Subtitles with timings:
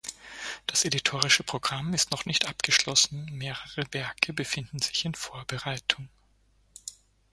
[0.65, 6.09] Das editorische Programm ist noch nicht abgeschlossen; mehrere Werke befinden sich in Vorbereitung.